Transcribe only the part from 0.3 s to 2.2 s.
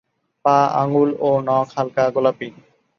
পা, আঙুল ও নখ হালকা